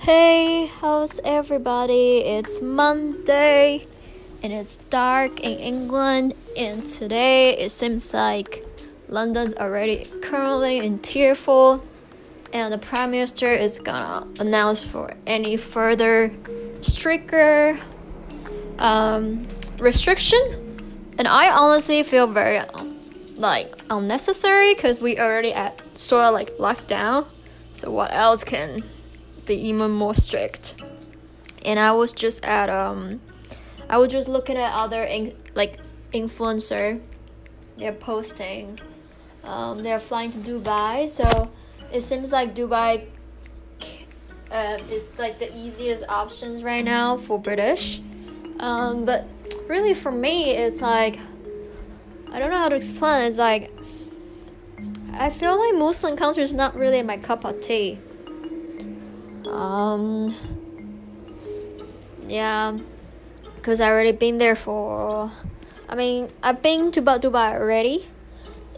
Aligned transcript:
Hey, 0.00 0.64
how's 0.64 1.20
everybody? 1.26 2.20
It's 2.20 2.62
Monday 2.62 3.86
and 4.42 4.50
it's 4.50 4.78
dark 4.78 5.40
in 5.40 5.58
England, 5.58 6.32
and 6.56 6.86
today 6.86 7.58
it 7.58 7.68
seems 7.68 8.14
like 8.14 8.64
London's 9.08 9.54
already 9.56 10.06
currently 10.22 10.78
in 10.78 11.00
4 11.00 11.82
and 12.54 12.72
the 12.72 12.78
Prime 12.78 13.10
Minister 13.10 13.52
is 13.52 13.78
gonna 13.78 14.26
announce 14.40 14.82
for 14.82 15.12
any 15.26 15.58
further 15.58 16.32
stricter 16.80 17.78
um, 18.78 19.46
restriction. 19.78 20.40
And 21.18 21.28
I 21.28 21.50
honestly 21.50 22.02
feel 22.04 22.26
very 22.26 22.62
like 23.36 23.70
unnecessary 23.90 24.72
because 24.74 24.98
we 24.98 25.18
already 25.18 25.52
at 25.52 25.98
sort 25.98 26.24
of 26.24 26.32
like 26.32 26.52
lockdown. 26.52 27.26
So 27.74 27.90
what 27.90 28.14
else 28.14 28.42
can 28.44 28.82
be 29.50 29.68
even 29.68 29.90
more 29.90 30.14
strict? 30.14 30.76
And 31.64 31.78
I 31.78 31.92
was 31.92 32.12
just 32.12 32.44
at 32.44 32.70
um, 32.70 33.20
I 33.88 33.98
was 33.98 34.10
just 34.10 34.28
looking 34.28 34.56
at 34.56 34.72
other 34.72 35.02
in, 35.04 35.34
like 35.54 35.78
influencer. 36.12 37.00
They're 37.76 37.92
posting. 37.92 38.78
Um, 39.42 39.82
they're 39.82 40.00
flying 40.00 40.30
to 40.32 40.38
Dubai, 40.38 41.08
so 41.08 41.50
it 41.92 42.02
seems 42.02 42.30
like 42.30 42.54
Dubai 42.54 43.06
uh, 44.50 44.78
is 44.90 45.04
like 45.18 45.38
the 45.38 45.50
easiest 45.56 46.04
options 46.08 46.62
right 46.62 46.84
now 46.84 47.16
for 47.16 47.38
British. 47.38 48.00
Um, 48.58 49.04
but 49.04 49.26
really, 49.66 49.94
for 49.94 50.12
me, 50.12 50.52
it's 50.52 50.80
like 50.80 51.18
I 52.30 52.38
don't 52.38 52.50
know 52.50 52.58
how 52.58 52.68
to 52.68 52.76
explain. 52.76 53.26
It's 53.26 53.38
like 53.38 53.72
I 55.14 55.30
feel 55.30 55.58
like 55.58 55.74
Muslim 55.74 56.16
country 56.16 56.42
is 56.42 56.54
not 56.54 56.74
really 56.76 57.02
my 57.02 57.16
cup 57.16 57.44
of 57.44 57.60
tea. 57.60 57.98
Um, 59.50 60.34
yeah, 62.28 62.78
because 63.56 63.80
I 63.80 63.90
already 63.90 64.12
been 64.12 64.38
there 64.38 64.56
for. 64.56 65.30
I 65.88 65.96
mean, 65.96 66.28
I've 66.42 66.62
been 66.62 66.92
to 66.92 67.02
Dubai 67.02 67.52
already, 67.54 68.06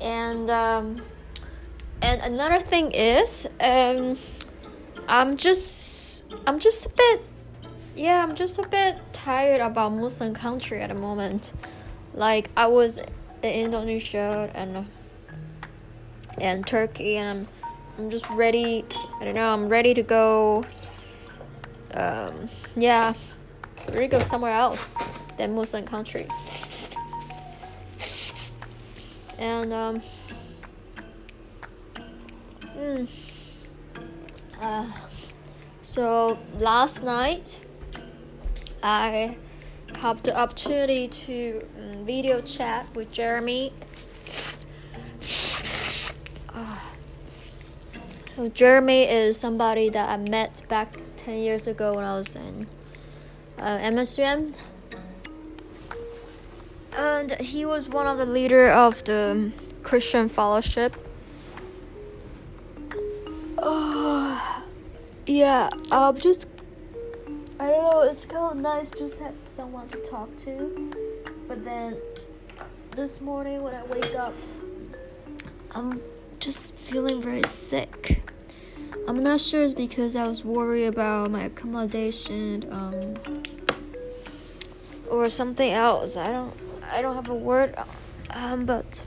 and 0.00 0.48
um, 0.48 1.02
and 2.00 2.22
another 2.22 2.58
thing 2.58 2.92
is, 2.92 3.48
um, 3.60 4.16
I'm 5.08 5.36
just 5.36 6.32
I'm 6.46 6.60
just 6.60 6.86
a 6.86 6.90
bit, 6.90 7.22
yeah, 7.96 8.22
I'm 8.22 8.36
just 8.36 8.58
a 8.58 8.68
bit 8.68 8.96
tired 9.12 9.60
about 9.60 9.92
Muslim 9.92 10.32
country 10.34 10.80
at 10.80 10.88
the 10.88 10.94
moment. 10.94 11.52
Like 12.14 12.48
I 12.56 12.68
was 12.68 12.98
in 13.42 13.50
Indonesia 13.50 14.50
and 14.54 14.86
and 16.40 16.66
Turkey, 16.66 17.16
and 17.16 17.40
I'm 17.40 17.48
I'm 18.00 18.10
just 18.10 18.30
ready. 18.30 18.82
I 19.20 19.26
don't 19.26 19.34
know. 19.34 19.52
I'm 19.52 19.66
ready 19.66 19.92
to 19.92 20.02
go. 20.02 20.64
Um, 21.92 22.48
yeah, 22.74 23.12
ready 23.88 24.08
to 24.08 24.16
go 24.16 24.20
somewhere 24.22 24.52
else 24.52 24.96
than 25.36 25.54
Muslim 25.54 25.84
country. 25.84 26.26
And 29.38 29.74
um, 29.74 30.02
mm, 32.74 33.66
uh, 34.62 34.86
so 35.82 36.38
last 36.58 37.02
night 37.02 37.60
I 38.82 39.36
have 39.96 40.22
the 40.22 40.34
opportunity 40.34 41.06
to 41.06 41.66
um, 41.76 42.06
video 42.06 42.40
chat 42.40 42.86
with 42.94 43.12
Jeremy. 43.12 43.74
Jeremy 48.48 49.04
is 49.04 49.36
somebody 49.38 49.88
that 49.90 50.08
I 50.08 50.16
met 50.16 50.62
back 50.68 50.96
ten 51.16 51.38
years 51.38 51.66
ago 51.66 51.94
when 51.94 52.04
I 52.04 52.14
was 52.14 52.34
in 52.34 52.66
uh, 53.58 53.78
MSUM, 53.78 54.54
and 56.96 57.32
he 57.32 57.66
was 57.66 57.88
one 57.88 58.06
of 58.06 58.18
the 58.18 58.26
leader 58.26 58.70
of 58.70 59.04
the 59.04 59.52
Christian 59.82 60.28
Fellowship. 60.28 60.96
Oh, 63.58 64.64
yeah, 65.26 65.68
I'm 65.92 66.16
just 66.16 66.46
I 67.60 67.66
don't 67.66 67.82
know, 67.82 68.10
it's 68.10 68.24
kind 68.24 68.52
of 68.52 68.56
nice 68.56 68.90
just 68.90 69.18
have 69.18 69.34
someone 69.44 69.86
to 69.90 69.98
talk 69.98 70.34
to. 70.38 70.90
But 71.46 71.62
then 71.62 71.98
this 72.96 73.20
morning 73.20 73.62
when 73.62 73.74
I 73.74 73.84
wake 73.84 74.14
up, 74.14 74.32
I'm 75.72 76.00
just 76.38 76.74
feeling 76.74 77.20
very 77.20 77.42
sick. 77.44 78.19
I'm 79.08 79.22
not 79.22 79.40
sure 79.40 79.62
it's 79.62 79.74
because 79.74 80.16
I 80.16 80.26
was 80.26 80.44
worried 80.44 80.86
about 80.86 81.30
my 81.30 81.44
accommodation 81.44 82.66
um, 82.70 83.42
or 85.08 85.28
something 85.30 85.72
else. 85.72 86.16
I 86.16 86.30
don't 86.30 86.54
I 86.92 87.02
don't 87.02 87.14
have 87.14 87.28
a 87.28 87.34
word 87.34 87.74
um, 88.30 88.66
but 88.66 89.04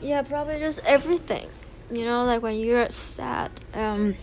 yeah, 0.00 0.22
probably 0.22 0.58
just 0.58 0.84
everything. 0.84 1.48
You 1.90 2.04
know, 2.04 2.24
like 2.24 2.42
when 2.42 2.56
you're 2.56 2.88
sad 2.88 3.50
um 3.74 4.16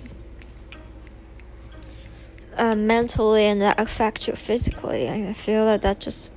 uh, 2.58 2.76
mentally 2.76 3.46
and 3.46 3.62
that 3.62 3.80
affect 3.80 4.28
you 4.28 4.34
physically. 4.34 5.10
I 5.10 5.34
feel 5.34 5.66
that 5.66 5.82
that 5.84 6.00
just 6.00 6.34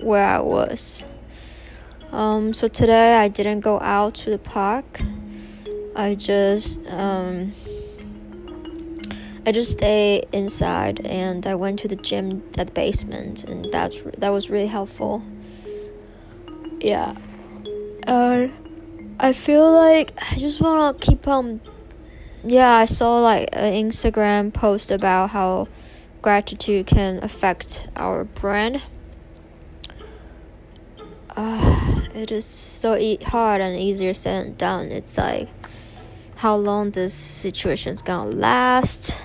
where 0.00 0.26
I 0.26 0.40
was. 0.40 1.06
Um, 2.12 2.52
so 2.52 2.68
today 2.68 3.16
I 3.16 3.28
didn't 3.28 3.60
go 3.60 3.80
out 3.80 4.14
to 4.16 4.30
the 4.30 4.38
park. 4.38 5.00
I 5.96 6.14
just 6.14 6.84
um, 6.88 7.52
I 9.46 9.52
just 9.52 9.72
stayed 9.72 10.26
inside 10.32 11.04
and 11.04 11.46
I 11.46 11.54
went 11.54 11.78
to 11.80 11.88
the 11.88 11.96
gym 11.96 12.42
at 12.58 12.68
the 12.68 12.72
basement 12.72 13.44
and 13.44 13.70
that's 13.70 14.00
that 14.18 14.30
was 14.30 14.50
really 14.50 14.66
helpful. 14.66 15.22
Yeah. 16.80 17.14
Uh, 18.06 18.48
I 19.20 19.32
feel 19.32 19.72
like 19.72 20.12
I 20.32 20.36
just 20.36 20.60
wanna 20.60 20.98
keep 20.98 21.28
on 21.28 21.60
yeah, 22.46 22.72
I 22.72 22.84
saw 22.84 23.20
like 23.20 23.48
an 23.52 23.72
Instagram 23.72 24.52
post 24.52 24.90
about 24.90 25.30
how 25.30 25.68
gratitude 26.20 26.86
can 26.86 27.22
affect 27.22 27.88
our 27.96 28.24
brain. 28.24 28.82
Uh, 31.36 32.00
it 32.14 32.30
is 32.30 32.44
so 32.44 32.96
e- 32.96 33.18
hard 33.24 33.60
and 33.60 33.78
easier 33.78 34.14
said 34.14 34.46
than 34.46 34.54
done. 34.54 34.92
It's 34.92 35.16
like 35.18 35.48
how 36.36 36.56
long 36.56 36.90
this 36.90 37.14
situation 37.14 37.92
is 37.94 38.02
gonna 38.02 38.30
last. 38.30 39.20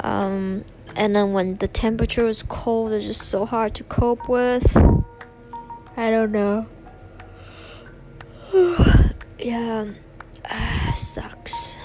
Um, 0.00 0.64
and 0.96 1.14
then 1.14 1.32
when 1.32 1.56
the 1.56 1.68
temperature 1.68 2.26
is 2.26 2.42
cold, 2.42 2.92
it's 2.92 3.06
just 3.06 3.22
so 3.22 3.44
hard 3.44 3.74
to 3.74 3.84
cope 3.84 4.28
with. 4.28 4.76
I 5.96 6.10
don't 6.10 6.32
know. 6.32 6.66
yeah, 9.38 9.86
sucks. 10.94 11.76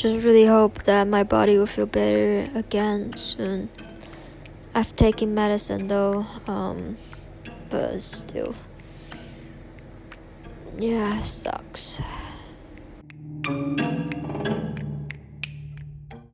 just 0.00 0.24
really 0.24 0.46
hope 0.46 0.84
that 0.84 1.06
my 1.06 1.22
body 1.22 1.58
will 1.58 1.66
feel 1.66 1.84
better 1.84 2.50
again 2.54 3.14
soon. 3.16 3.68
I've 4.74 4.96
taken 4.96 5.34
medicine 5.34 5.88
though, 5.88 6.24
um, 6.46 6.96
but 7.68 8.00
still, 8.00 8.54
yeah, 10.78 11.20
sucks. 11.20 12.00